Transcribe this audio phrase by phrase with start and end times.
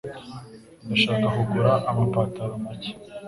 [0.85, 2.91] Ndashaka kugura amapantaro make.